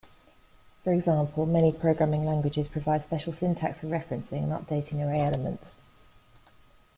For 0.83 0.91
example, 0.93 1.45
many 1.45 1.71
programming 1.71 2.25
languages 2.25 2.67
provide 2.67 3.03
special 3.03 3.31
syntax 3.33 3.81
for 3.81 3.85
referencing 3.85 4.41
and 4.41 4.51
updating 4.51 5.05
array 5.07 5.19
elements. 5.21 5.79